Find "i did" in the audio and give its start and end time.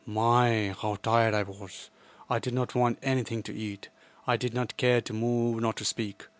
2.27-2.55, 4.25-4.51